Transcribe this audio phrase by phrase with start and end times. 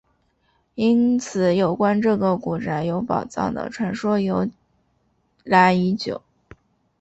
[0.73, 4.49] 因此有关这个古宅有宝藏的传说由
[5.43, 6.23] 来已久。